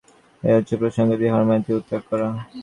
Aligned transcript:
এ 0.43 0.49
হচ্ছে 0.57 0.73
প্রসন্নকে 0.81 1.19
দিয়ে 1.19 1.33
হরিমতিকে 1.33 1.77
উৎখাত 1.79 2.03
করা। 2.09 2.27